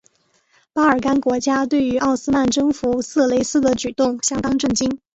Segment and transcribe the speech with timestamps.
[0.73, 4.99] 巴尔干国家对于奥斯曼征服色雷斯的举动相当震惊。